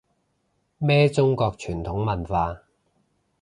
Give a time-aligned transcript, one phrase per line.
[0.79, 2.63] 咩中國傳統文化